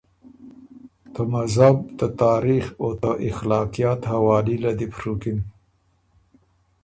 [1.13, 5.39] ته مذهب، ته تاریخ، او ته اخلاقیات حوالي له دی بو ڒُوکِن